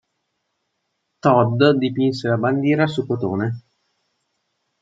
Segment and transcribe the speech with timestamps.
[1.27, 3.47] Todd dipinse la bandiera su cotone.